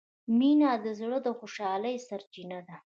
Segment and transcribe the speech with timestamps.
[0.37, 2.77] مینه د زړه د خوشحالۍ سرچینه ده.